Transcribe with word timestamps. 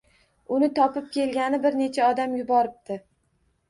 Uni 0.55 0.69
topib 0.79 1.13
kelgani 1.19 1.61
bir 1.69 1.79
necha 1.85 2.11
odam 2.11 2.37
yuboribdi 2.43 3.03